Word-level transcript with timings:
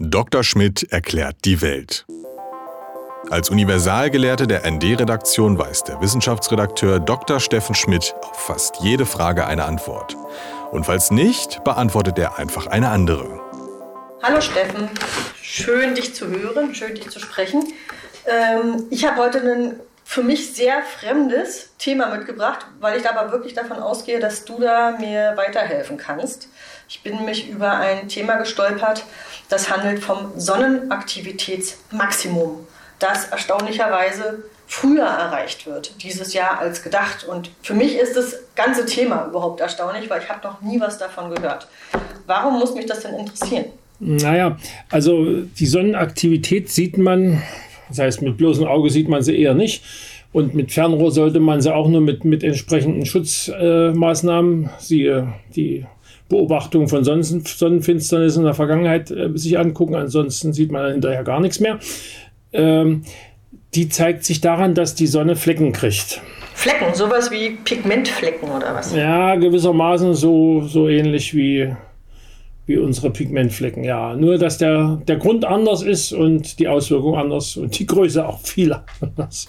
Dr. 0.00 0.44
Schmidt 0.44 0.92
erklärt 0.92 1.36
die 1.44 1.62
Welt. 1.62 2.04
Als 3.30 3.48
Universalgelehrte 3.50 4.46
der 4.46 4.70
ND-Redaktion 4.70 5.58
weiß 5.58 5.84
der 5.84 6.00
Wissenschaftsredakteur 6.00 7.00
Dr. 7.00 7.40
Steffen 7.40 7.74
Schmidt 7.74 8.14
auf 8.22 8.36
fast 8.38 8.76
jede 8.80 9.06
Frage 9.06 9.46
eine 9.46 9.64
Antwort. 9.64 10.16
Und 10.70 10.84
falls 10.84 11.10
nicht, 11.10 11.64
beantwortet 11.64 12.18
er 12.18 12.38
einfach 12.38 12.66
eine 12.66 12.90
andere. 12.90 13.40
Hallo 14.22 14.40
Steffen, 14.40 14.90
schön 15.40 15.94
dich 15.94 16.14
zu 16.14 16.28
hören, 16.28 16.74
schön 16.74 16.94
dich 16.94 17.08
zu 17.08 17.18
sprechen. 17.18 17.72
Ähm, 18.26 18.84
ich 18.90 19.06
habe 19.06 19.16
heute 19.16 19.40
ein 19.40 19.80
für 20.08 20.22
mich 20.22 20.54
sehr 20.54 20.84
fremdes 20.84 21.70
Thema 21.78 22.14
mitgebracht, 22.14 22.64
weil 22.78 22.96
ich 22.98 23.10
aber 23.10 23.32
wirklich 23.32 23.54
davon 23.54 23.78
ausgehe, 23.78 24.20
dass 24.20 24.44
du 24.44 24.60
da 24.60 24.92
mir 24.92 25.32
weiterhelfen 25.36 25.96
kannst. 25.96 26.46
Ich 26.88 27.02
bin 27.02 27.16
nämlich 27.16 27.50
über 27.50 27.72
ein 27.72 28.06
Thema 28.08 28.36
gestolpert, 28.36 29.02
das 29.48 29.68
handelt 29.68 29.98
vom 29.98 30.30
Sonnenaktivitätsmaximum, 30.36 32.68
das 33.00 33.26
erstaunlicherweise 33.28 34.44
früher 34.68 35.06
erreicht 35.06 35.66
wird, 35.66 36.00
dieses 36.02 36.34
Jahr 36.34 36.60
als 36.60 36.84
gedacht. 36.84 37.24
Und 37.24 37.50
für 37.62 37.74
mich 37.74 37.96
ist 37.96 38.14
das 38.16 38.36
ganze 38.54 38.86
Thema 38.86 39.26
überhaupt 39.26 39.60
erstaunlich, 39.60 40.08
weil 40.08 40.22
ich 40.22 40.28
habe 40.28 40.46
noch 40.46 40.62
nie 40.62 40.78
was 40.78 40.98
davon 40.98 41.34
gehört. 41.34 41.66
Warum 42.26 42.60
muss 42.60 42.74
mich 42.74 42.86
das 42.86 43.00
denn 43.00 43.16
interessieren? 43.16 43.72
Naja, 43.98 44.56
also 44.88 45.42
die 45.42 45.66
Sonnenaktivität 45.66 46.70
sieht 46.70 46.96
man, 46.96 47.42
das 47.88 47.98
heißt 47.98 48.22
mit 48.22 48.36
bloßem 48.36 48.66
Auge 48.66 48.90
sieht 48.90 49.08
man 49.08 49.22
sie 49.22 49.38
eher 49.38 49.54
nicht. 49.54 49.82
Und 50.32 50.54
mit 50.54 50.72
Fernrohr 50.72 51.12
sollte 51.12 51.40
man 51.40 51.60
sie 51.62 51.74
auch 51.74 51.88
nur 51.88 52.00
mit, 52.00 52.24
mit 52.24 52.44
entsprechenden 52.44 53.06
Schutzmaßnahmen, 53.06 54.64
äh, 54.64 54.68
siehe 54.78 55.32
die 55.54 55.86
Beobachtung 56.28 56.88
von 56.88 57.04
Sonnen 57.04 57.22
Sonnenfinsternis 57.22 58.36
in 58.36 58.44
der 58.44 58.54
Vergangenheit 58.54 59.10
äh, 59.10 59.30
sich 59.34 59.58
angucken. 59.58 59.94
Ansonsten 59.94 60.52
sieht 60.52 60.72
man 60.72 60.92
hinterher 60.92 61.24
gar 61.24 61.40
nichts 61.40 61.60
mehr. 61.60 61.78
Ähm, 62.52 63.02
die 63.74 63.88
zeigt 63.88 64.24
sich 64.24 64.40
daran, 64.40 64.74
dass 64.74 64.94
die 64.94 65.06
Sonne 65.06 65.36
Flecken 65.36 65.72
kriegt. 65.72 66.20
Flecken, 66.54 66.94
sowas 66.94 67.30
wie 67.30 67.50
Pigmentflecken 67.50 68.50
oder 68.50 68.74
was? 68.74 68.94
Ja, 68.94 69.36
gewissermaßen 69.36 70.14
so, 70.14 70.62
so 70.62 70.88
ähnlich 70.88 71.34
wie, 71.34 71.74
wie 72.66 72.76
unsere 72.78 73.10
Pigmentflecken. 73.10 73.84
Ja, 73.84 74.14
nur 74.14 74.38
dass 74.38 74.58
der, 74.58 75.00
der 75.06 75.16
Grund 75.16 75.44
anders 75.44 75.82
ist 75.82 76.12
und 76.12 76.58
die 76.58 76.68
Auswirkung 76.68 77.16
anders 77.16 77.56
und 77.56 77.78
die 77.78 77.86
Größe 77.86 78.26
auch 78.26 78.40
viel 78.40 78.74
anders. 79.00 79.46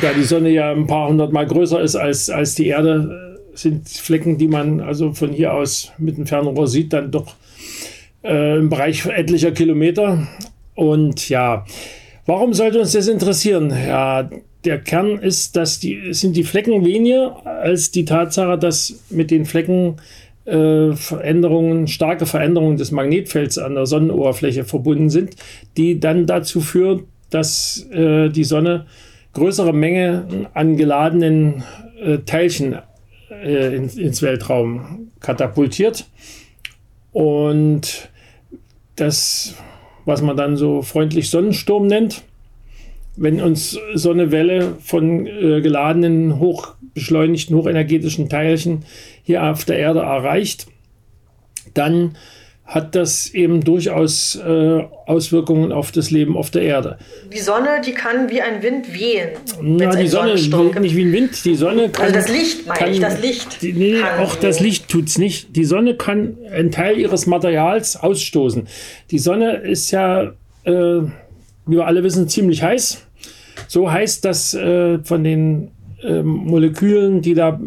da 0.00 0.12
die 0.12 0.22
Sonne 0.22 0.50
ja 0.50 0.70
ein 0.70 0.86
paar 0.86 1.08
hundert 1.08 1.32
Mal 1.32 1.46
größer 1.46 1.80
ist 1.80 1.96
als, 1.96 2.30
als 2.30 2.54
die 2.54 2.68
Erde, 2.68 3.40
sind 3.54 3.88
Flecken, 3.88 4.38
die 4.38 4.48
man 4.48 4.80
also 4.80 5.12
von 5.12 5.30
hier 5.30 5.52
aus 5.52 5.92
mit 5.98 6.16
dem 6.16 6.26
Fernrohr 6.26 6.66
sieht, 6.66 6.92
dann 6.92 7.10
doch 7.10 7.34
äh, 8.24 8.58
im 8.58 8.70
Bereich 8.70 9.04
etlicher 9.06 9.52
Kilometer. 9.52 10.26
Und 10.74 11.28
ja, 11.28 11.66
warum 12.26 12.54
sollte 12.54 12.80
uns 12.80 12.92
das 12.92 13.08
interessieren? 13.08 13.70
Ja, 13.70 14.30
der 14.64 14.78
Kern 14.80 15.18
ist, 15.18 15.56
dass 15.56 15.80
die 15.80 16.12
sind 16.14 16.36
die 16.36 16.44
Flecken 16.44 16.84
weniger 16.84 17.44
als 17.44 17.90
die 17.90 18.04
Tatsache, 18.04 18.58
dass 18.58 19.02
mit 19.10 19.30
den 19.30 19.44
Flecken 19.44 19.96
äh, 20.44 20.92
Veränderungen, 20.92 21.88
starke 21.88 22.26
Veränderungen 22.26 22.76
des 22.76 22.90
Magnetfelds 22.90 23.58
an 23.58 23.74
der 23.74 23.86
Sonnenoberfläche 23.86 24.64
verbunden 24.64 25.10
sind, 25.10 25.36
die 25.76 26.00
dann 26.00 26.26
dazu 26.26 26.60
führen, 26.60 27.04
dass 27.30 27.86
äh, 27.92 28.28
die 28.28 28.44
Sonne 28.44 28.86
größere 29.34 29.72
Menge 29.72 30.48
an 30.54 30.76
geladenen 30.76 31.62
äh, 32.02 32.18
Teilchen 32.18 32.76
äh, 33.30 33.74
ins, 33.74 33.96
ins 33.96 34.22
Weltraum 34.22 35.10
katapultiert. 35.20 36.06
Und 37.12 38.10
das, 38.96 39.54
was 40.04 40.22
man 40.22 40.36
dann 40.36 40.56
so 40.56 40.82
freundlich 40.82 41.30
Sonnensturm 41.30 41.86
nennt, 41.86 42.22
wenn 43.16 43.40
uns 43.40 43.78
so 43.94 44.10
eine 44.10 44.30
Welle 44.30 44.76
von 44.80 45.26
äh, 45.26 45.60
geladenen, 45.60 46.38
hochbeschleunigten, 46.38 47.54
hochenergetischen 47.54 48.28
Teilchen 48.28 48.84
hier 49.22 49.42
auf 49.44 49.64
der 49.64 49.78
Erde 49.78 50.00
erreicht, 50.00 50.66
dann 51.74 52.16
hat 52.64 52.94
das 52.94 53.28
eben 53.28 53.62
durchaus 53.62 54.36
äh, 54.36 54.82
Auswirkungen 55.06 55.72
auf 55.72 55.92
das 55.92 56.10
Leben 56.10 56.36
auf 56.38 56.50
der 56.50 56.62
Erde. 56.62 56.96
Die 57.30 57.40
Sonne, 57.40 57.82
die 57.84 57.92
kann 57.92 58.30
wie 58.30 58.40
ein 58.40 58.62
Wind 58.62 58.94
wehen. 58.94 59.30
Ja, 59.78 59.94
die 59.94 60.06
Sonne 60.06 60.34
nicht 60.34 60.96
wie 60.96 61.04
ein 61.04 61.12
Wind. 61.12 61.44
Die 61.44 61.54
Sonne 61.54 61.90
kann. 61.90 62.06
Also 62.06 62.14
das 62.14 62.28
Licht 62.28 62.66
meine 62.66 62.78
kann, 62.78 62.92
ich, 62.92 63.00
das 63.00 63.20
Licht. 63.20 63.62
Die, 63.62 63.72
nee, 63.74 64.02
auch 64.20 64.36
das 64.36 64.60
Licht 64.60 64.88
tut 64.88 65.08
es 65.08 65.18
nicht. 65.18 65.54
Die 65.54 65.64
Sonne 65.64 65.96
kann 65.96 66.38
einen 66.50 66.70
Teil 66.70 66.98
ihres 66.98 67.26
Materials 67.26 67.96
ausstoßen. 67.96 68.66
Die 69.10 69.18
Sonne 69.18 69.56
ist 69.56 69.90
ja, 69.90 70.32
äh, 70.64 70.72
wie 70.72 71.10
wir 71.66 71.86
alle 71.86 72.02
wissen, 72.02 72.26
ziemlich 72.28 72.62
heiß. 72.62 73.02
So 73.68 73.90
heiß, 73.90 74.22
dass 74.22 74.54
äh, 74.54 74.98
von 75.00 75.24
den 75.24 75.72
ähm, 76.04 76.26
Molekülen, 76.26 77.22
die 77.22 77.34
da, 77.34 77.58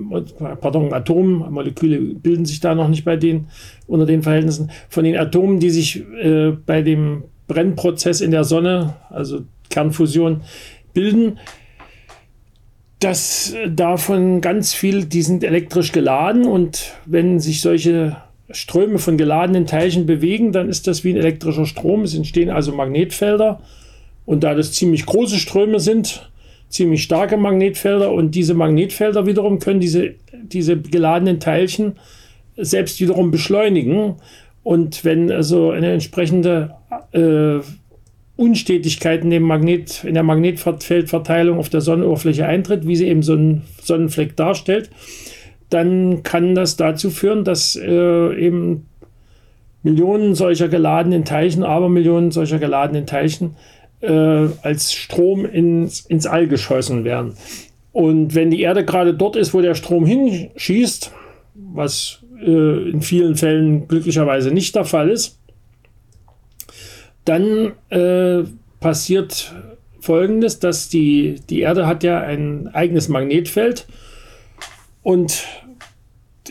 pardon, 0.61 0.93
Atomen, 0.93 1.51
Moleküle 1.51 1.99
bilden 1.99 2.45
sich 2.45 2.59
da 2.59 2.75
noch 2.75 2.87
nicht 2.87 3.05
bei 3.05 3.15
den, 3.15 3.47
unter 3.87 4.05
den 4.05 4.23
Verhältnissen, 4.23 4.71
von 4.89 5.03
den 5.03 5.17
Atomen, 5.17 5.59
die 5.59 5.69
sich 5.69 6.03
äh, 6.21 6.51
bei 6.65 6.81
dem 6.81 7.23
Brennprozess 7.47 8.21
in 8.21 8.31
der 8.31 8.43
Sonne, 8.43 8.95
also 9.09 9.41
Kernfusion, 9.69 10.41
bilden, 10.93 11.39
dass 12.99 13.53
davon 13.69 14.41
ganz 14.41 14.73
viel, 14.73 15.05
die 15.05 15.21
sind 15.21 15.43
elektrisch 15.43 15.91
geladen 15.91 16.45
und 16.45 16.93
wenn 17.05 17.39
sich 17.39 17.61
solche 17.61 18.17
Ströme 18.49 18.99
von 18.99 19.17
geladenen 19.17 19.65
Teilchen 19.65 20.05
bewegen, 20.05 20.51
dann 20.51 20.69
ist 20.69 20.87
das 20.87 21.03
wie 21.03 21.11
ein 21.11 21.17
elektrischer 21.17 21.65
Strom. 21.65 22.03
Es 22.03 22.15
entstehen 22.15 22.49
also 22.49 22.71
Magnetfelder 22.73 23.59
und 24.25 24.43
da 24.43 24.53
das 24.53 24.71
ziemlich 24.73 25.05
große 25.05 25.37
Ströme 25.37 25.79
sind, 25.79 26.29
ziemlich 26.69 27.03
starke 27.03 27.37
Magnetfelder 27.37 28.11
und 28.11 28.35
diese 28.35 28.53
Magnetfelder 28.53 29.25
wiederum 29.25 29.59
können 29.59 29.79
diese, 29.79 30.15
diese 30.33 30.77
geladenen 30.77 31.39
Teilchen 31.39 31.93
selbst 32.57 32.99
wiederum 32.99 33.31
beschleunigen. 33.31 34.15
Und 34.63 35.05
wenn 35.05 35.31
also 35.31 35.71
eine 35.71 35.91
entsprechende 35.91 36.75
äh, 37.11 37.59
Unstetigkeit 38.35 39.23
in, 39.23 39.29
dem 39.29 39.43
Magnet, 39.43 40.03
in 40.03 40.13
der 40.13 40.23
Magnetfeldverteilung 40.23 41.57
auf 41.57 41.69
der 41.69 41.81
Sonnenoberfläche 41.81 42.45
eintritt, 42.45 42.85
wie 42.87 42.95
sie 42.95 43.07
eben 43.07 43.23
so 43.23 43.35
ein 43.35 43.61
Sonnenfleck 43.81 44.35
darstellt, 44.35 44.89
dann 45.69 46.23
kann 46.23 46.55
das 46.55 46.75
dazu 46.75 47.09
führen, 47.09 47.43
dass 47.43 47.75
äh, 47.75 48.35
eben 48.35 48.87
Millionen 49.83 50.35
solcher 50.35 50.67
geladenen 50.67 51.25
Teilchen, 51.25 51.63
aber 51.63 51.89
Millionen 51.89 52.31
solcher 52.31 52.59
geladenen 52.59 53.05
Teilchen 53.05 53.55
äh, 54.05 54.49
als 54.61 54.93
Strom 54.93 55.45
ins, 55.45 56.01
ins 56.01 56.27
All 56.27 56.47
geschossen 56.47 57.03
werden. 57.03 57.35
Und 57.91 58.35
wenn 58.35 58.51
die 58.51 58.61
Erde 58.61 58.83
gerade 58.83 59.13
dort 59.13 59.35
ist, 59.35 59.53
wo 59.53 59.61
der 59.61 59.75
Strom 59.75 60.05
hinschießt, 60.05 61.11
was 61.55 62.19
äh, 62.41 62.89
in 62.89 63.01
vielen 63.01 63.35
Fällen 63.35 63.87
glücklicherweise 63.87 64.51
nicht 64.51 64.75
der 64.75 64.85
Fall 64.85 65.09
ist, 65.09 65.39
dann 67.23 67.73
äh, 67.89 68.43
passiert 68.79 69.53
Folgendes, 69.99 70.59
dass 70.59 70.89
die, 70.89 71.41
die 71.49 71.61
Erde 71.61 71.87
hat 71.87 72.03
ja 72.03 72.19
ein 72.21 72.67
eigenes 72.67 73.09
Magnetfeld 73.09 73.87
und 75.01 75.45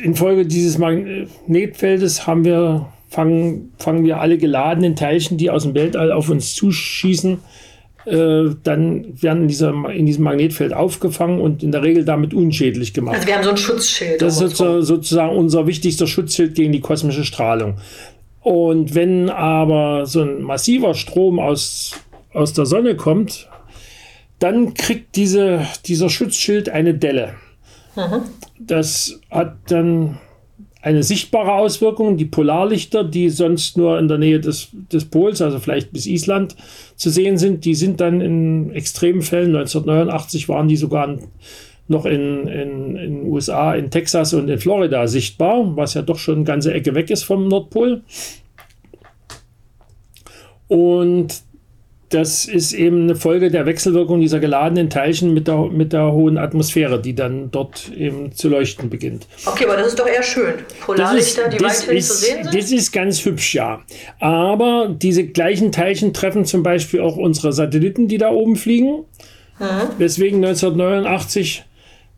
infolge 0.02 0.46
dieses 0.46 0.78
Magnetfeldes 0.78 2.26
haben 2.26 2.44
wir 2.44 2.92
fangen, 3.14 3.72
fangen 3.78 4.04
wir 4.04 4.20
alle 4.20 4.38
geladenen 4.38 4.96
Teilchen, 4.96 5.38
die 5.38 5.48
aus 5.48 5.62
dem 5.62 5.74
Weltall 5.74 6.10
auf 6.10 6.28
uns 6.28 6.54
zuschießen, 6.56 7.38
äh, 8.06 8.50
dann 8.64 9.22
werden 9.22 9.42
in, 9.42 9.48
dieser, 9.48 9.72
in 9.90 10.04
diesem 10.04 10.24
Magnetfeld 10.24 10.74
aufgefangen 10.74 11.40
und 11.40 11.62
in 11.62 11.70
der 11.70 11.82
Regel 11.82 12.04
damit 12.04 12.34
unschädlich 12.34 12.92
gemacht. 12.92 13.14
Also 13.14 13.28
wir 13.28 13.36
haben 13.36 13.44
so 13.44 13.50
ein 13.50 13.56
Schutzschild. 13.56 14.20
Das 14.20 14.40
ist 14.40 14.56
sozusagen 14.56 15.36
unser 15.36 15.66
wichtigster 15.68 16.08
Schutzschild 16.08 16.56
gegen 16.56 16.72
die 16.72 16.80
kosmische 16.80 17.24
Strahlung. 17.24 17.76
Und 18.42 18.94
wenn 18.94 19.30
aber 19.30 20.06
so 20.06 20.20
ein 20.20 20.42
massiver 20.42 20.94
Strom 20.94 21.38
aus, 21.38 21.92
aus 22.32 22.52
der 22.52 22.66
Sonne 22.66 22.96
kommt, 22.96 23.48
dann 24.40 24.74
kriegt 24.74 25.14
diese, 25.14 25.66
dieser 25.86 26.10
Schutzschild 26.10 26.68
eine 26.68 26.94
Delle. 26.94 27.34
Mhm. 27.94 28.22
Das 28.58 29.20
hat 29.30 29.56
dann 29.68 30.18
eine 30.84 31.02
sichtbare 31.02 31.54
Auswirkung. 31.54 32.18
Die 32.18 32.26
Polarlichter, 32.26 33.04
die 33.04 33.30
sonst 33.30 33.78
nur 33.78 33.98
in 33.98 34.06
der 34.06 34.18
Nähe 34.18 34.38
des, 34.38 34.68
des 34.92 35.06
Pols, 35.06 35.40
also 35.40 35.58
vielleicht 35.58 35.92
bis 35.92 36.06
Island 36.06 36.56
zu 36.94 37.08
sehen 37.08 37.38
sind, 37.38 37.64
die 37.64 37.74
sind 37.74 38.02
dann 38.02 38.20
in 38.20 38.70
extremen 38.72 39.22
Fällen, 39.22 39.56
1989 39.56 40.48
waren 40.50 40.68
die 40.68 40.76
sogar 40.76 41.16
noch 41.88 42.04
in 42.04 42.46
den 42.46 42.48
in, 42.48 42.96
in 42.96 43.22
USA, 43.26 43.74
in 43.74 43.90
Texas 43.90 44.34
und 44.34 44.48
in 44.50 44.58
Florida 44.58 45.06
sichtbar, 45.06 45.74
was 45.74 45.94
ja 45.94 46.02
doch 46.02 46.18
schon 46.18 46.36
eine 46.36 46.44
ganze 46.44 46.74
Ecke 46.74 46.94
weg 46.94 47.10
ist 47.10 47.24
vom 47.24 47.48
Nordpol. 47.48 48.02
Und 50.68 51.42
das 52.10 52.44
ist 52.44 52.72
eben 52.72 53.04
eine 53.04 53.16
Folge 53.16 53.50
der 53.50 53.66
Wechselwirkung 53.66 54.20
dieser 54.20 54.38
geladenen 54.38 54.90
Teilchen 54.90 55.34
mit 55.34 55.48
der, 55.48 55.68
mit 55.70 55.92
der 55.92 56.12
hohen 56.12 56.38
Atmosphäre, 56.38 57.00
die 57.00 57.14
dann 57.14 57.50
dort 57.50 57.90
eben 57.96 58.32
zu 58.32 58.48
leuchten 58.48 58.90
beginnt. 58.90 59.26
Okay, 59.46 59.64
aber 59.64 59.76
das 59.76 59.88
ist 59.88 59.98
doch 59.98 60.06
eher 60.06 60.22
schön. 60.22 60.54
Polarlichter, 60.84 61.48
die 61.48 61.60
weithin 61.60 61.96
ist, 61.96 62.08
zu 62.08 62.14
sehen 62.14 62.44
sind. 62.44 62.54
Das 62.54 62.70
ist 62.70 62.92
ganz 62.92 63.24
hübsch, 63.24 63.54
ja. 63.54 63.82
Aber 64.20 64.88
diese 64.90 65.24
gleichen 65.26 65.72
Teilchen 65.72 66.12
treffen 66.12 66.44
zum 66.44 66.62
Beispiel 66.62 67.00
auch 67.00 67.16
unsere 67.16 67.52
Satelliten, 67.52 68.06
die 68.06 68.18
da 68.18 68.30
oben 68.30 68.56
fliegen. 68.56 69.04
Mhm. 69.58 69.98
Weswegen 69.98 70.44
1989 70.44 71.64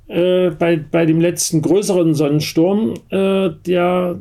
äh, 0.08 0.50
bei, 0.50 0.76
bei 0.76 1.06
dem 1.06 1.20
letzten 1.20 1.62
größeren 1.62 2.14
Sonnensturm, 2.14 2.94
äh, 3.10 3.50
der 3.66 4.18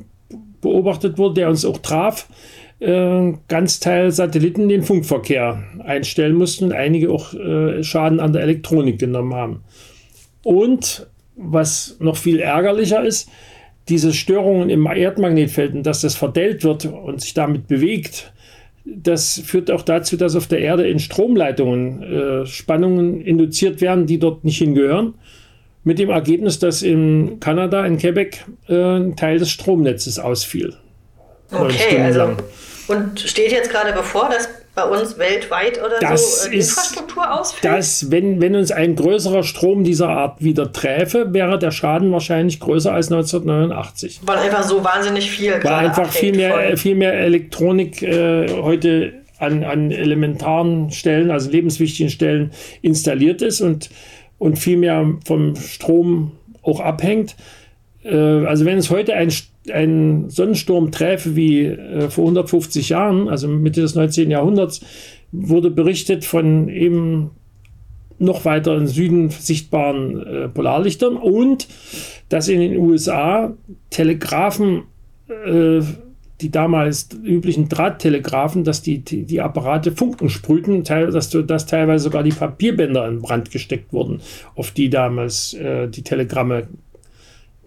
beobachtet 0.62 1.18
wurde, 1.18 1.36
der 1.36 1.50
uns 1.50 1.64
auch 1.64 1.78
traf, 1.78 2.28
äh, 2.86 3.34
ganz 3.48 3.80
Teil 3.80 4.12
Satelliten 4.12 4.70
den 4.70 4.84
Funkverkehr 4.84 5.64
einstellen 5.84 6.36
mussten 6.36 6.66
und 6.66 6.74
einige 6.74 7.10
auch 7.10 7.34
äh, 7.34 7.84
Schaden 7.84 8.20
an 8.20 8.34
der 8.34 8.44
Elektronik 8.44 9.00
genommen 9.00 9.34
haben. 9.34 9.64
Und 10.44 11.08
was 11.36 11.98
noch 12.00 12.18
viel 12.18 12.40
ärgerlicher 12.40 13.04
ist, 13.04 13.30
diese 13.90 14.14
Störungen 14.14 14.70
im 14.70 14.86
Erdmagnetfeld, 14.88 15.86
dass 15.86 16.02
das 16.02 16.16
verdellt 16.16 16.64
wird 16.64 16.86
und 16.86 17.22
sich 17.22 17.34
damit 17.34 17.68
bewegt, 17.68 18.32
das 18.86 19.42
führt 19.44 19.72
auch 19.72 19.82
dazu, 19.82 20.16
dass 20.16 20.36
auf 20.36 20.48
der 20.48 20.60
Erde 20.60 20.88
in 20.88 21.00
Stromleitungen 21.00 22.04
äh, 22.04 22.46
Spannungen 22.46 23.20
induziert 23.22 23.82
werden, 23.82 24.06
die 24.06 24.20
dort 24.20 24.44
nicht 24.44 24.60
hingehören. 24.60 25.16
Mit 25.84 25.98
dem 26.00 26.10
Ergebnis, 26.10 26.60
dass 26.60 26.84
in 26.84 27.40
Kanada, 27.40 27.86
in 27.86 27.98
Quebec, 27.98 28.46
äh, 28.70 28.76
ein 28.76 29.16
Teil 29.16 29.40
des 29.40 29.50
Stromnetzes 29.50 30.20
ausfiel. 30.20 30.76
Okay, 31.52 32.00
also 32.00 32.20
lang. 32.20 32.38
Und 32.88 33.20
steht 33.20 33.52
jetzt 33.52 33.70
gerade 33.70 33.94
bevor, 33.94 34.30
dass 34.30 34.48
bei 34.76 34.84
uns 34.84 35.18
weltweit 35.18 35.80
oder 35.80 36.00
das 36.02 36.44
so 36.44 36.50
äh, 36.50 36.58
ist, 36.58 36.72
Infrastruktur 36.72 37.40
ausfällt? 37.40 37.74
Das, 37.74 38.12
wenn, 38.12 38.42
wenn 38.42 38.56
uns 38.56 38.72
ein 38.72 38.96
größerer 38.96 39.44
Strom 39.44 39.84
dieser 39.84 40.10
Art 40.10 40.44
wieder 40.44 40.72
träfe, 40.72 41.34
wäre 41.34 41.58
der 41.58 41.72
Schaden 41.72 42.12
wahrscheinlich 42.12 42.60
größer 42.60 42.92
als 42.92 43.12
1989. 43.12 44.20
Weil 44.24 44.38
einfach 44.40 44.64
so 44.64 44.84
wahnsinnig 44.84 45.32
viel 45.32 45.54
Weil 45.64 45.74
einfach 45.74 46.10
viel 46.10 46.36
mehr, 46.36 46.78
viel 46.78 46.96
mehr 46.96 47.14
Elektronik 47.14 48.02
äh, 48.04 48.62
heute 48.62 49.14
an, 49.40 49.64
an 49.64 49.92
elementaren 49.92 50.92
Stellen, 50.92 51.32
also 51.32 51.50
lebenswichtigen 51.50 52.10
Stellen 52.10 52.52
installiert 52.82 53.42
ist 53.42 53.62
und, 53.62 53.90
und 54.38 54.60
viel 54.60 54.78
mehr 54.78 55.06
vom 55.26 55.56
Strom 55.56 56.34
auch 56.62 56.80
abhängt. 56.80 57.36
Äh, 58.04 58.16
also 58.46 58.66
wenn 58.66 58.78
es 58.78 58.90
heute 58.90 59.14
ein 59.14 59.32
ein 59.72 60.30
Sonnensturm 60.30 60.92
träfe 60.92 61.36
wie 61.36 61.66
äh, 61.66 62.10
vor 62.10 62.26
150 62.26 62.90
Jahren, 62.90 63.30
also 63.30 63.48
Mitte 63.48 63.82
des 63.82 63.96
19. 63.96 64.30
Jahrhunderts, 64.30 64.82
wurde 65.32 65.72
berichtet 65.72 66.26
von 66.26 66.70
eben 66.70 67.32
noch 68.18 68.46
weiter 68.46 68.76
im 68.76 68.88
Süden 68.88 69.30
sichtbaren 69.30 70.26
äh, 70.26 70.48
Polarlichtern 70.48 71.18
und 71.18 71.68
dass 72.30 72.48
in 72.48 72.60
den 72.60 72.78
USA 72.78 73.54
Telegraphen, 73.90 74.84
äh, 75.28 75.82
die 76.42 76.52
damals 76.52 77.10
üblichen 77.24 77.70
Drahttelegraphen, 77.70 78.64
dass 78.64 78.82
die, 78.82 79.00
die, 79.00 79.24
die 79.24 79.42
Apparate 79.42 79.92
Funken 79.92 80.30
sprühten, 80.30 80.84
dass, 80.84 81.30
dass 81.30 81.66
teilweise 81.66 82.06
sogar 82.06 82.24
die 82.24 82.32
Papierbänder 82.32 83.08
in 83.08 83.22
Brand 83.22 83.52
gesteckt 83.52 83.94
wurden, 83.94 84.22
auf 84.56 84.72
die 84.72 84.90
damals 84.90 85.54
äh, 85.54 85.88
die 85.88 86.04
Telegramme 86.04 86.68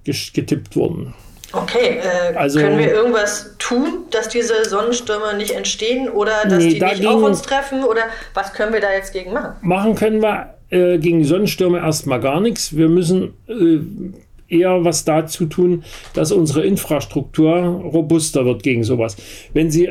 getippt 0.04 0.76
wurden. 0.76 1.14
Okay, 1.52 1.98
äh, 1.98 2.34
also, 2.36 2.60
können 2.60 2.78
wir 2.78 2.92
irgendwas 2.92 3.54
tun, 3.58 4.04
dass 4.10 4.28
diese 4.28 4.64
Sonnenstürme 4.66 5.34
nicht 5.36 5.52
entstehen 5.52 6.08
oder 6.10 6.44
dass 6.44 6.62
nee, 6.62 6.74
die 6.74 6.80
nicht 6.80 7.06
auf 7.06 7.22
uns 7.22 7.42
treffen? 7.42 7.84
Oder 7.84 8.02
was 8.34 8.52
können 8.52 8.72
wir 8.72 8.80
da 8.80 8.92
jetzt 8.92 9.12
gegen 9.12 9.32
machen? 9.32 9.54
Machen 9.62 9.94
können 9.94 10.20
wir 10.20 10.54
äh, 10.70 10.98
gegen 10.98 11.20
die 11.20 11.24
Sonnenstürme 11.24 11.78
erstmal 11.78 12.20
gar 12.20 12.40
nichts. 12.40 12.76
Wir 12.76 12.88
müssen 12.88 13.34
äh, 13.48 14.54
eher 14.54 14.84
was 14.84 15.04
dazu 15.04 15.46
tun, 15.46 15.84
dass 16.12 16.32
unsere 16.32 16.64
Infrastruktur 16.64 17.54
robuster 17.56 18.44
wird 18.44 18.62
gegen 18.62 18.84
sowas. 18.84 19.16
Wenn 19.54 19.70
Sie 19.70 19.90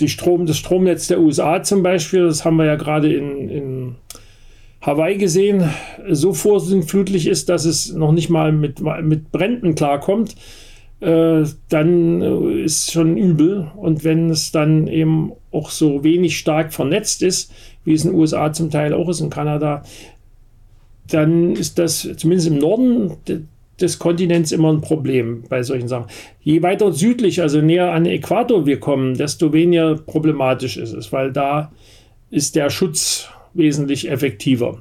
die 0.00 0.08
Strom, 0.08 0.46
das 0.46 0.56
Stromnetz 0.56 1.06
der 1.06 1.20
USA 1.20 1.62
zum 1.62 1.82
Beispiel, 1.82 2.26
das 2.26 2.44
haben 2.44 2.56
wir 2.56 2.64
ja 2.64 2.76
gerade 2.76 3.12
in, 3.14 3.48
in 3.48 3.96
Hawaii 4.82 5.16
gesehen 5.16 5.70
so 6.10 6.34
vorsintflutlich 6.34 7.28
ist, 7.28 7.48
dass 7.48 7.64
es 7.64 7.92
noch 7.92 8.12
nicht 8.12 8.28
mal 8.28 8.52
mit, 8.52 8.80
mit 9.02 9.30
Bränden 9.30 9.76
klarkommt, 9.76 10.34
äh, 11.00 11.44
dann 11.68 12.20
äh, 12.20 12.62
ist 12.64 12.92
schon 12.92 13.16
übel. 13.16 13.70
Und 13.76 14.02
wenn 14.02 14.30
es 14.30 14.50
dann 14.50 14.88
eben 14.88 15.32
auch 15.52 15.70
so 15.70 16.02
wenig 16.02 16.36
stark 16.36 16.72
vernetzt 16.72 17.22
ist, 17.22 17.52
wie 17.84 17.94
es 17.94 18.04
in 18.04 18.10
den 18.10 18.20
USA 18.20 18.52
zum 18.52 18.70
Teil 18.70 18.92
auch 18.92 19.08
ist, 19.08 19.20
in 19.20 19.30
Kanada, 19.30 19.84
dann 21.08 21.52
ist 21.52 21.78
das 21.78 22.08
zumindest 22.16 22.48
im 22.48 22.58
Norden 22.58 23.12
des 23.80 23.98
Kontinents 23.98 24.50
immer 24.50 24.72
ein 24.72 24.80
Problem 24.80 25.44
bei 25.48 25.62
solchen 25.62 25.88
Sachen. 25.88 26.06
Je 26.40 26.62
weiter 26.62 26.92
südlich, 26.92 27.40
also 27.40 27.60
näher 27.60 27.92
an 27.92 28.04
den 28.04 28.14
Äquator 28.14 28.66
wir 28.66 28.80
kommen, 28.80 29.16
desto 29.16 29.52
weniger 29.52 29.96
problematisch 29.96 30.76
ist 30.76 30.92
es, 30.92 31.12
weil 31.12 31.32
da 31.32 31.72
ist 32.30 32.56
der 32.56 32.70
Schutz 32.70 33.28
wesentlich 33.54 34.10
effektiver 34.10 34.80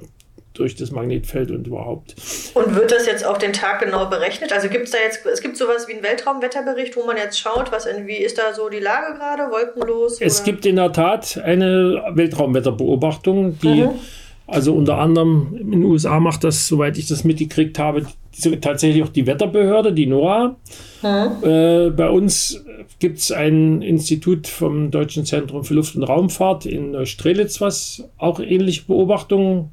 durch 0.53 0.75
das 0.75 0.91
Magnetfeld 0.91 1.49
und 1.49 1.65
überhaupt. 1.65 2.15
Und 2.53 2.75
wird 2.75 2.91
das 2.91 3.05
jetzt 3.05 3.25
auf 3.25 3.37
den 3.37 3.53
Tag 3.53 3.79
genau 3.79 4.07
berechnet? 4.07 4.51
Also 4.51 4.67
gibt 4.67 4.85
es 4.85 4.91
da 4.91 4.97
jetzt, 4.97 5.25
es 5.25 5.41
gibt 5.41 5.55
sowas 5.55 5.87
wie 5.87 5.93
einen 5.93 6.03
Weltraumwetterbericht, 6.03 6.95
wo 6.97 7.05
man 7.05 7.15
jetzt 7.17 7.39
schaut, 7.39 7.71
was 7.71 7.87
wie 8.05 8.17
ist 8.17 8.37
da 8.37 8.53
so 8.53 8.67
die 8.67 8.79
Lage 8.79 9.17
gerade, 9.17 9.43
wolkenlos? 9.49 10.19
Es 10.19 10.43
gibt 10.43 10.65
in 10.65 10.75
der 10.75 10.91
Tat 10.91 11.39
eine 11.43 12.03
Weltraumwetterbeobachtung, 12.13 13.59
die 13.59 13.83
mhm. 13.83 13.99
Also 14.51 14.73
unter 14.73 14.97
anderem 14.97 15.55
in 15.57 15.71
den 15.71 15.83
USA 15.85 16.19
macht 16.19 16.43
das, 16.43 16.67
soweit 16.67 16.97
ich 16.97 17.07
das 17.07 17.23
mitgekriegt 17.23 17.79
habe, 17.79 18.05
tatsächlich 18.59 19.01
auch 19.01 19.09
die 19.09 19.25
Wetterbehörde, 19.25 19.93
die 19.93 20.07
NOAA. 20.07 20.57
Mhm. 21.01 21.43
Äh, 21.43 21.89
bei 21.91 22.09
uns 22.09 22.61
gibt 22.99 23.19
es 23.19 23.31
ein 23.31 23.81
Institut 23.81 24.47
vom 24.47 24.91
Deutschen 24.91 25.25
Zentrum 25.25 25.63
für 25.63 25.73
Luft- 25.73 25.95
und 25.95 26.03
Raumfahrt 26.03 26.65
in 26.65 26.91
Neustrelitz, 26.91 27.61
was 27.61 28.03
auch 28.17 28.41
ähnliche 28.41 28.83
Beobachtungen 28.87 29.69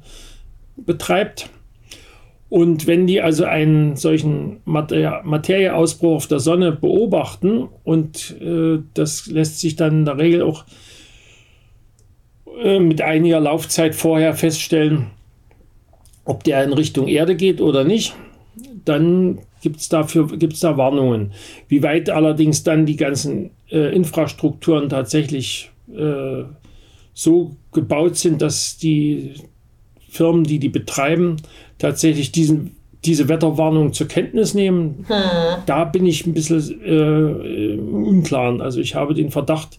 betreibt. 0.77 1.49
Und 2.47 2.87
wenn 2.87 3.05
die 3.05 3.21
also 3.21 3.43
einen 3.43 3.97
solchen 3.97 4.61
Mater 4.63 5.21
Materieausbruch 5.23 6.15
auf 6.15 6.27
der 6.27 6.39
Sonne 6.39 6.71
beobachten, 6.71 7.67
und 7.83 8.33
äh, 8.41 8.79
das 8.93 9.27
lässt 9.27 9.59
sich 9.59 9.75
dann 9.75 9.99
in 9.99 10.05
der 10.05 10.17
Regel 10.17 10.41
auch 10.41 10.63
äh, 10.63 10.88
mit 12.79 13.01
einiger 13.01 13.39
Laufzeit 13.39 13.95
vorher 13.95 14.33
feststellen, 14.33 15.07
ob 16.25 16.43
der 16.43 16.63
in 16.63 16.73
Richtung 16.73 17.07
Erde 17.07 17.35
geht 17.35 17.61
oder 17.61 17.83
nicht, 17.83 18.15
dann 18.85 19.39
gibt 19.61 19.77
es 19.77 19.89
dafür 19.89 20.27
gibt's 20.37 20.59
da 20.59 20.77
Warnungen. 20.77 21.31
Wie 21.67 21.83
weit 21.83 22.09
allerdings 22.09 22.63
dann 22.63 22.85
die 22.85 22.95
ganzen 22.95 23.51
äh, 23.71 23.93
Infrastrukturen 23.95 24.89
tatsächlich 24.89 25.71
äh, 25.95 26.43
so 27.13 27.55
gebaut 27.73 28.15
sind, 28.15 28.41
dass 28.41 28.77
die 28.77 29.33
Firmen, 30.09 30.43
die 30.43 30.59
die 30.59 30.69
betreiben, 30.69 31.37
tatsächlich 31.77 32.31
diesen, 32.31 32.75
diese 33.05 33.27
Wetterwarnung 33.27 33.93
zur 33.93 34.07
Kenntnis 34.07 34.53
nehmen, 34.53 35.05
hm. 35.07 35.63
da 35.65 35.85
bin 35.85 36.05
ich 36.05 36.25
ein 36.25 36.33
bisschen 36.33 36.81
äh, 36.83 37.77
unklar. 37.77 38.59
Also 38.61 38.79
ich 38.79 38.95
habe 38.95 39.13
den 39.13 39.31
Verdacht, 39.31 39.77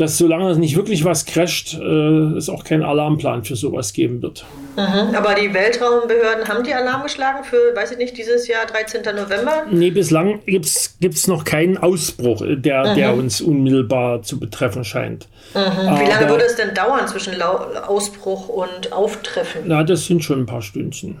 dass 0.00 0.16
solange 0.16 0.50
es 0.50 0.58
nicht 0.58 0.76
wirklich 0.76 1.04
was 1.04 1.26
crasht, 1.26 1.74
äh, 1.74 2.36
es 2.36 2.48
auch 2.48 2.64
keinen 2.64 2.82
Alarmplan 2.82 3.44
für 3.44 3.54
sowas 3.54 3.92
geben 3.92 4.22
wird. 4.22 4.44
Mhm. 4.76 5.14
Aber 5.14 5.34
die 5.34 5.52
Weltraumbehörden 5.52 6.48
haben 6.48 6.64
die 6.64 6.72
Alarm 6.72 7.02
geschlagen 7.02 7.44
für, 7.44 7.76
weiß 7.76 7.92
ich 7.92 7.98
nicht, 7.98 8.16
dieses 8.16 8.48
Jahr 8.48 8.64
13. 8.66 9.02
November? 9.14 9.66
Nee, 9.70 9.90
bislang 9.90 10.40
gibt 10.46 10.64
es 10.66 11.26
noch 11.26 11.44
keinen 11.44 11.76
Ausbruch, 11.76 12.40
äh, 12.42 12.56
der, 12.56 12.92
mhm. 12.92 12.94
der 12.96 13.14
uns 13.14 13.42
unmittelbar 13.42 14.22
zu 14.22 14.40
betreffen 14.40 14.84
scheint. 14.84 15.28
Mhm. 15.54 16.00
Wie 16.00 16.08
lange 16.08 16.28
würde 16.28 16.44
es 16.44 16.56
denn 16.56 16.74
dauern 16.74 17.06
zwischen 17.06 17.34
Ausbruch 17.42 18.48
und 18.48 18.92
Auftreffen? 18.92 19.62
Na, 19.66 19.84
das 19.84 20.06
sind 20.06 20.24
schon 20.24 20.40
ein 20.40 20.46
paar 20.46 20.62
Stündchen. 20.62 21.20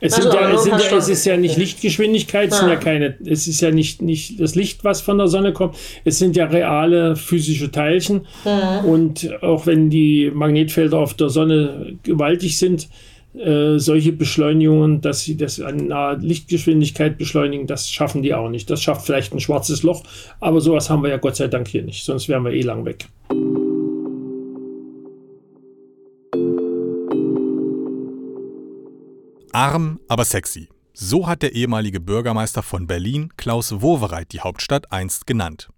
Es, 0.00 0.14
also, 0.14 0.32
ja, 0.32 0.52
es, 0.52 0.66
ja, 0.66 0.96
es, 0.96 1.08
ist 1.08 1.24
ja 1.24 1.36
nicht 1.36 1.56
Lichtgeschwindigkeit, 1.56 2.50
es, 2.50 2.60
ja. 2.60 2.70
ja 2.70 2.76
keine, 2.76 3.16
es 3.24 3.46
ist 3.46 3.60
ja 3.60 3.70
nicht, 3.70 4.02
nicht 4.02 4.40
das 4.40 4.54
Licht, 4.54 4.84
was 4.84 5.00
von 5.00 5.18
der 5.18 5.28
Sonne 5.28 5.52
kommt. 5.52 5.76
Es 6.04 6.18
sind 6.18 6.36
ja 6.36 6.46
reale 6.46 7.16
physische 7.16 7.70
Teilchen. 7.70 8.26
Mhm. 8.44 8.88
Und 8.88 9.42
auch 9.42 9.66
wenn 9.66 9.90
die 9.90 10.30
Magnetfelder 10.32 10.98
auf 10.98 11.14
der 11.14 11.28
Sonne 11.28 11.96
gewaltig 12.02 12.58
sind, 12.58 12.88
äh, 13.34 13.78
solche 13.78 14.12
Beschleunigungen, 14.12 15.00
dass 15.00 15.22
sie 15.22 15.38
das 15.38 15.58
an 15.58 15.90
einer 15.90 16.18
Lichtgeschwindigkeit 16.18 17.16
beschleunigen, 17.16 17.66
das 17.66 17.88
schaffen 17.88 18.22
die 18.22 18.34
auch 18.34 18.50
nicht. 18.50 18.68
Das 18.68 18.82
schafft 18.82 19.06
vielleicht 19.06 19.32
ein 19.32 19.40
schwarzes 19.40 19.82
Loch, 19.82 20.02
aber 20.40 20.60
sowas 20.60 20.90
haben 20.90 21.02
wir 21.02 21.08
ja 21.08 21.16
Gott 21.16 21.36
sei 21.36 21.48
Dank 21.48 21.68
hier 21.68 21.82
nicht, 21.82 22.04
sonst 22.04 22.28
wären 22.28 22.44
wir 22.44 22.52
eh 22.52 22.60
lang 22.60 22.84
weg. 22.84 23.06
Arm, 29.52 30.00
aber 30.08 30.24
sexy. 30.24 30.68
So 30.94 31.26
hat 31.26 31.42
der 31.42 31.54
ehemalige 31.54 32.00
Bürgermeister 32.00 32.62
von 32.62 32.86
Berlin, 32.86 33.32
Klaus 33.36 33.82
Wowereit, 33.82 34.32
die 34.32 34.40
Hauptstadt 34.40 34.92
einst 34.92 35.26
genannt. 35.26 35.68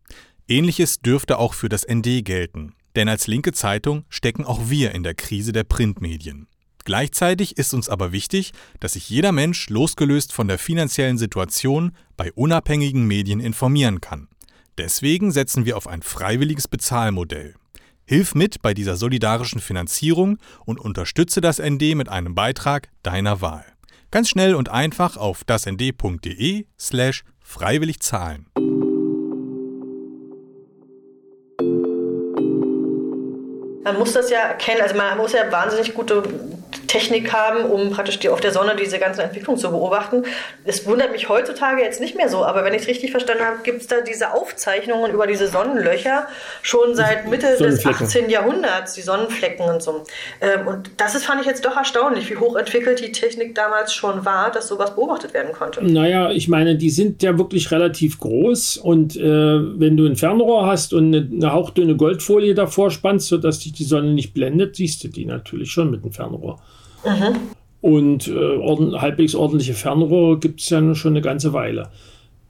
Ähnliches 0.49 1.01
dürfte 1.01 1.39
auch 1.39 1.55
für 1.55 1.69
das 1.69 1.87
ND 1.89 2.25
gelten. 2.25 2.75
Denn 2.97 3.09
als 3.09 3.27
linke 3.27 3.53
Zeitung 3.53 4.05
stecken 4.09 4.45
auch 4.45 4.71
wir 4.71 4.93
in 4.93 5.03
der 5.03 5.15
Krise 5.15 5.53
der 5.53 5.65
Printmedien. 5.65 6.47
Gleichzeitig 6.85 7.57
ist 7.57 7.75
uns 7.75 7.89
aber 7.89 8.13
wichtig, 8.13 8.53
dass 8.79 8.93
sich 8.93 9.09
jeder 9.09 9.33
Mensch 9.33 9.69
losgelöst 9.71 10.33
von 10.33 10.49
der 10.49 10.59
finanziellen 10.59 11.19
Situation 11.19 11.93
bei 12.17 12.33
unabhängigen 12.33 13.07
Medien 13.07 13.41
informieren 13.41 14.01
kann. 14.01 14.29
Deswegen 14.79 15.33
setzen 15.33 15.65
wir 15.65 15.77
auf 15.77 15.87
ein 15.87 16.03
freiwilliges 16.03 16.69
Bezahlmodell. 16.69 17.55
Hilf 18.07 18.35
mit 18.35 18.61
bei 18.61 18.75
dieser 18.75 18.97
solidarischen 18.97 19.61
Finanzierung 19.61 20.39
und 20.67 20.79
unterstütze 20.79 21.41
das 21.41 21.59
ND 21.59 21.95
mit 21.95 22.11
einem 22.11 22.35
Beitrag 22.35 22.89
deiner 23.03 23.41
Wahl. 23.41 23.65
Ganz 24.11 24.29
schnell 24.29 24.55
und 24.55 24.69
einfach 24.69 25.17
auf 25.17 25.43
dasnd.de 25.45 26.67
slash 26.79 27.25
freiwillig 27.41 28.01
zahlen. 28.01 28.47
Man 33.85 33.99
muss 33.99 34.13
das 34.13 34.31
ja 34.31 34.39
erkennen, 34.39 34.83
also 34.83 34.95
man 34.97 35.17
muss 35.17 35.33
ja 35.33 35.51
wahnsinnig 35.51 35.95
gute 35.95 36.23
Technik 36.95 37.33
haben, 37.33 37.65
um 37.65 37.91
praktisch 37.91 38.21
die, 38.21 38.29
auf 38.29 38.41
der 38.41 38.53
Sonne 38.53 38.77
diese 38.79 39.01
ganze 39.01 39.23
Entwicklung 39.23 39.57
zu 39.57 39.71
beobachten. 39.71 40.23
Es 40.65 40.87
wundert 40.87 41.11
mich 41.11 41.29
heutzutage 41.29 41.83
jetzt 41.83 42.01
nicht 42.01 42.17
mehr 42.17 42.29
so, 42.29 42.45
aber 42.45 42.65
wenn 42.65 42.73
ich 42.73 42.83
es 42.83 42.89
richtig 42.89 43.11
verstanden 43.11 43.45
habe, 43.45 43.59
gibt 43.65 43.81
es 43.81 43.89
da 43.89 43.97
diese 44.01 44.33
Aufzeichnungen 44.33 45.13
über 45.13 45.27
diese 45.27 45.49
Sonnenlöcher 45.49 46.29
schon 46.63 46.95
seit 46.95 47.29
Mitte 47.29 47.57
des 47.57 47.85
18. 47.85 48.31
Jahrhunderts, 48.31 48.95
die 48.95 49.03
Sonnenflecken 49.03 49.69
und 49.69 49.83
so. 49.83 50.05
Ähm, 50.41 50.69
und 50.69 50.91
das 50.97 51.17
ist, 51.17 51.25
fand 51.25 51.41
ich 51.41 51.49
jetzt 51.49 51.65
doch 51.65 51.77
erstaunlich, 51.77 52.31
wie 52.31 52.37
hochentwickelt 52.37 53.01
die 53.01 53.11
Technik 53.11 53.57
damals 53.57 53.93
schon 53.93 54.25
war, 54.25 54.53
dass 54.53 54.69
sowas 54.69 54.95
beobachtet 54.95 55.35
werden 55.35 55.53
konnte. 55.53 55.85
Naja, 55.85 56.31
ich 56.31 56.47
meine, 56.47 56.77
die 56.77 56.91
sind 56.91 57.25
ja 57.25 57.37
wirklich 57.37 57.73
relativ 57.73 58.21
groß 58.21 58.77
und 58.77 59.17
äh, 59.17 59.21
wenn 59.23 59.97
du 59.97 60.07
ein 60.07 60.15
Fernrohr 60.15 60.67
hast 60.67 60.95
und 60.95 61.13
eine, 61.13 61.29
eine 61.29 61.53
hauchdünne 61.53 61.97
Goldfolie 61.97 62.55
davor 62.55 62.93
spannst, 62.93 63.27
sodass 63.27 63.59
dich 63.59 63.73
die 63.73 63.85
Sonne 63.85 64.13
nicht 64.13 64.33
blendet, 64.33 64.77
siehst 64.77 65.03
du 65.03 65.09
die 65.09 65.25
natürlich 65.25 65.73
schon 65.73 65.91
mit 65.91 66.05
dem 66.05 66.13
Fernrohr. 66.13 66.61
Mhm. 67.05 67.37
Und 67.81 68.29
äh, 68.29 68.57
ord 68.57 69.01
halbwegs 69.01 69.35
ordentliche 69.35 69.75
Fernrohre 69.75 70.39
gibt 70.39 70.61
es 70.61 70.71
ja 70.71 70.95
schon 70.95 71.13
eine 71.13 71.21
ganze 71.21 71.53
Weile. 71.53 71.91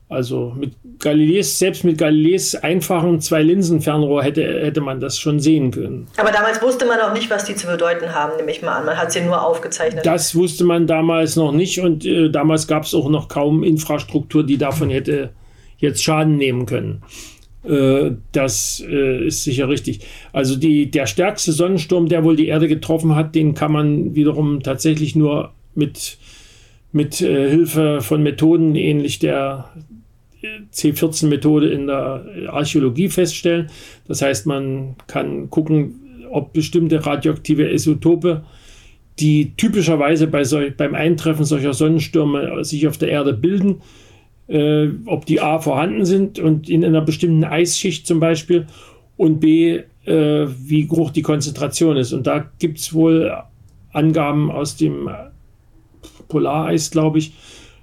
Also 0.07 0.53
mit 0.55 0.73
Galileis, 0.99 1.57
selbst 1.57 1.83
mit 1.83 1.97
Galileis 1.97 2.55
einfachen 2.55 3.19
Zwei-Linsen-Fernrohr 3.19 4.21
hätte, 4.21 4.43
hätte 4.43 4.79
man 4.79 4.99
das 4.99 5.17
schon 5.17 5.39
sehen 5.39 5.71
können. 5.71 6.07
Aber 6.17 6.31
damals 6.31 6.61
wusste 6.61 6.85
man 6.85 6.99
auch 6.99 7.11
nicht, 7.11 7.29
was 7.31 7.43
die 7.45 7.55
zu 7.55 7.65
bedeuten 7.65 8.13
haben, 8.13 8.37
nehme 8.37 8.51
ich 8.51 8.61
mal 8.61 8.77
an. 8.77 8.85
Man 8.85 8.97
hat 8.97 9.11
sie 9.11 9.21
nur 9.21 9.43
aufgezeichnet. 9.43 10.05
Das 10.05 10.35
wusste 10.35 10.63
man 10.63 10.85
damals 10.85 11.35
noch 11.35 11.51
nicht 11.51 11.79
und 11.79 12.05
äh, 12.05 12.29
damals 12.29 12.67
gab 12.67 12.83
es 12.83 12.93
auch 12.93 13.09
noch 13.09 13.27
kaum 13.27 13.63
Infrastruktur, 13.63 14.45
die 14.45 14.57
davon 14.57 14.91
hätte 14.91 15.31
jetzt 15.77 16.03
Schaden 16.03 16.37
nehmen 16.37 16.67
können. 16.67 17.01
Äh, 17.67 18.11
das 18.31 18.83
äh, 18.87 19.27
ist 19.27 19.43
sicher 19.43 19.69
richtig. 19.69 20.01
Also 20.33 20.55
die, 20.55 20.91
der 20.91 21.07
stärkste 21.07 21.51
Sonnensturm, 21.51 22.07
der 22.07 22.23
wohl 22.23 22.35
die 22.35 22.47
Erde 22.47 22.67
getroffen 22.67 23.15
hat, 23.15 23.35
den 23.35 23.53
kann 23.53 23.71
man 23.71 24.15
wiederum 24.15 24.61
tatsächlich 24.61 25.15
nur 25.15 25.51
mit, 25.73 26.17
mit 26.91 27.21
äh, 27.21 27.49
Hilfe 27.49 28.01
von 28.01 28.23
Methoden 28.23 28.75
ähnlich 28.75 29.19
der 29.19 29.71
C14-Methode 30.73 31.69
in 31.69 31.87
der 31.87 32.25
Archäologie 32.49 33.09
feststellen. 33.09 33.69
Das 34.07 34.21
heißt, 34.21 34.45
man 34.45 34.95
kann 35.07 35.49
gucken, 35.49 36.25
ob 36.29 36.53
bestimmte 36.53 37.05
radioaktive 37.05 37.71
Isotope, 37.71 38.43
die 39.19 39.53
typischerweise 39.55 40.27
bei 40.27 40.43
solch, 40.43 40.75
beim 40.75 40.93
Eintreffen 40.93 41.45
solcher 41.45 41.73
Sonnenstürme 41.73 42.63
sich 42.63 42.87
auf 42.87 42.97
der 42.97 43.09
Erde 43.09 43.33
bilden, 43.33 43.81
äh, 44.47 44.89
ob 45.05 45.25
die 45.25 45.41
A 45.41 45.59
vorhanden 45.59 46.05
sind 46.05 46.39
und 46.39 46.69
in 46.69 46.83
einer 46.85 47.01
bestimmten 47.01 47.43
Eisschicht 47.43 48.05
zum 48.07 48.19
Beispiel 48.19 48.67
und 49.17 49.39
B, 49.39 49.81
äh, 50.05 50.47
wie 50.47 50.89
hoch 50.89 51.11
die 51.11 51.21
Konzentration 51.21 51.97
ist. 51.97 52.13
Und 52.13 52.27
da 52.27 52.49
gibt 52.59 52.79
es 52.79 52.93
wohl 52.93 53.35
Angaben 53.91 54.51
aus 54.51 54.75
dem 54.75 55.09
Polareis, 56.27 56.91
glaube 56.91 57.19
ich, 57.19 57.33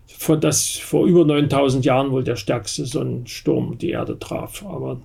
vor, 0.07 0.37
dass 0.37 0.76
vor 0.76 1.07
über 1.07 1.25
9000 1.25 1.85
Jahren 1.85 2.12
wohl 2.12 2.23
der 2.23 2.37
stärkste 2.37 2.87
Sonnensturm 2.87 3.78
die 3.78 3.90
Erde 3.90 4.19
traf. 4.19 4.64
Aber 4.64 5.00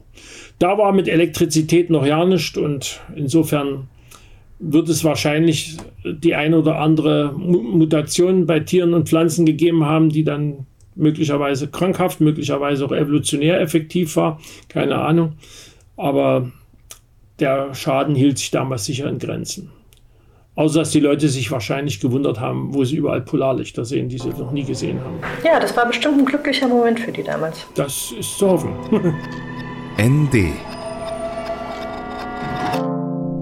da 0.59 0.77
war 0.77 0.93
mit 0.93 1.07
Elektrizität 1.07 1.89
noch 1.89 2.05
ja 2.05 2.23
nichts 2.25 2.57
und 2.57 3.01
insofern 3.15 3.87
wird 4.59 4.89
es 4.89 5.03
wahrscheinlich 5.03 5.77
die 6.03 6.35
eine 6.35 6.57
oder 6.57 6.79
andere 6.79 7.31
Mutation 7.33 8.45
bei 8.45 8.59
Tieren 8.59 8.93
und 8.93 9.07
Pflanzen 9.07 9.45
gegeben 9.45 9.85
haben, 9.85 10.09
die 10.09 10.23
dann 10.23 10.65
möglicherweise 10.97 11.67
krankhaft, 11.67 12.21
möglicherweise 12.21 12.85
auch 12.85 12.91
evolutionär 12.91 13.61
effektiv 13.61 14.15
war, 14.15 14.39
keine 14.69 14.97
Ahnung. 14.99 15.33
Aber 15.95 16.51
der 17.39 17.73
Schaden 17.73 18.15
hielt 18.15 18.37
sich 18.39 18.51
damals 18.51 18.85
sicher 18.85 19.07
in 19.07 19.19
Grenzen. 19.19 19.71
Außer 20.55 20.79
dass 20.79 20.89
die 20.89 20.99
Leute 20.99 21.29
sich 21.29 21.51
wahrscheinlich 21.51 21.99
gewundert 21.99 22.39
haben, 22.39 22.73
wo 22.73 22.83
sie 22.83 22.95
überall 22.95 23.21
Polarlichter 23.21 23.85
sehen, 23.85 24.09
die 24.09 24.17
sie 24.17 24.29
noch 24.29 24.51
nie 24.51 24.63
gesehen 24.63 24.99
haben. 24.99 25.19
Ja, 25.45 25.59
das 25.59 25.77
war 25.77 25.85
bestimmt 25.85 26.17
ein 26.17 26.25
glücklicher 26.25 26.67
Moment 26.67 26.99
für 26.99 27.11
die 27.11 27.21
damals. 27.21 27.67
Das 27.75 28.11
ist 28.11 28.37
zu 28.39 28.49
hoffen. 28.49 28.73
ND 30.01 30.53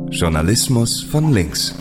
Journalismus 0.10 1.04
von 1.04 1.34
links. 1.34 1.76